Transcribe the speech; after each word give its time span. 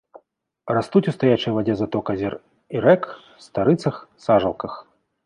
Растуць 0.77 1.01
у 1.11 1.11
стаячай 1.17 1.51
вадзе 1.57 1.75
заток 1.81 2.05
азёр 2.13 2.33
і 2.79 2.81
рэк, 2.87 3.03
старыцах, 3.49 3.95
сажалках. 4.25 4.73